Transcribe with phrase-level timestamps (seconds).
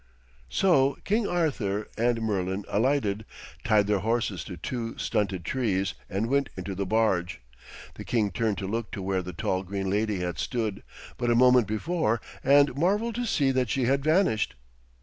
[0.49, 3.23] So King Arthur and Merlin alighted,
[3.63, 7.39] tied their horses to two stunted trees, and went into the barge.
[7.93, 10.81] The king turned to look to where the tall green lady had stood
[11.17, 14.55] but a moment before, and marvelled to see that she had vanished.